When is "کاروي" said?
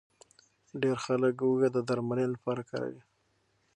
2.69-3.03